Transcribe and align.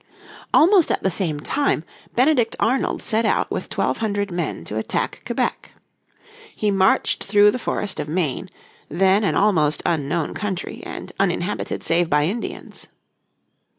Almost 0.51 0.89
at 0.91 1.03
the 1.03 1.11
same 1.11 1.41
time 1.41 1.83
Benedict 2.15 2.55
Arnold 2.59 3.03
set 3.03 3.23
out 3.23 3.51
with 3.51 3.69
twelve 3.69 3.97
hundred 3.99 4.31
men 4.31 4.65
to 4.65 4.77
attack 4.77 5.21
Quebec. 5.27 5.73
He 6.55 6.71
marched 6.71 7.23
through 7.23 7.51
the 7.51 7.59
forest 7.59 7.99
of 7.99 8.09
Maine, 8.09 8.49
then 8.89 9.23
an 9.23 9.35
almost 9.35 9.83
unknown 9.85 10.33
country 10.33 10.81
and 10.83 11.11
uninhabited 11.19 11.83
save 11.83 12.09
by 12.09 12.25
Indians. 12.25 12.87